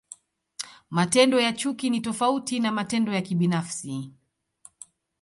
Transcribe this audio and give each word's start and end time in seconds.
Matendo 0.89 1.39
ya 1.39 1.53
chuki 1.53 1.89
ni 1.89 2.01
tofauti 2.01 2.59
na 2.59 2.71
matendo 2.71 3.13
ya 3.13 3.21
kibinafsi. 3.21 4.11